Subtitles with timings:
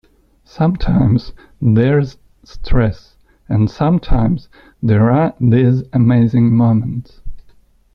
[0.45, 1.31] Sometimes
[1.61, 3.17] there's stress
[3.47, 4.49] and sometimes
[4.81, 7.21] there are these amazing moments.